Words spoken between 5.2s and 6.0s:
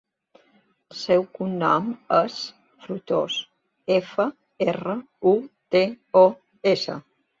u, te,